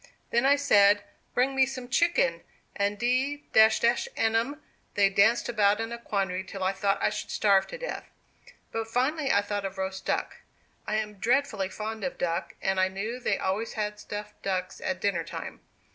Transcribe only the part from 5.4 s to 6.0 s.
about in a